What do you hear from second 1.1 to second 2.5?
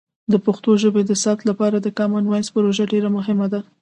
ثبت لپاره د کامن وایس